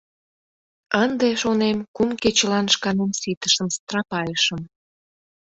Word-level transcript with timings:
Ынде, 1.03 1.29
шонем, 1.41 1.77
кум 1.95 2.09
кечылан 2.21 2.65
шканем 2.73 3.11
ситышым 3.21 3.67
страпайышым. 3.75 4.61